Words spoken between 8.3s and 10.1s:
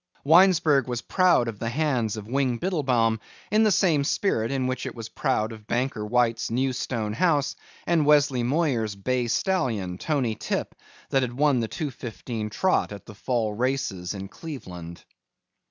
Moyer's bay stallion,